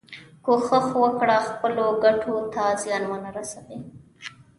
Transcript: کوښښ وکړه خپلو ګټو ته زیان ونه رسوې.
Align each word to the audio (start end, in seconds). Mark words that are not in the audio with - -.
کوښښ 0.45 0.87
وکړه 1.03 1.37
خپلو 1.49 1.85
ګټو 2.03 2.35
ته 2.53 2.63
زیان 2.83 3.03
ونه 3.07 3.29
رسوې. 3.37 3.77